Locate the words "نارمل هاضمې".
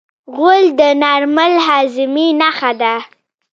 1.03-2.27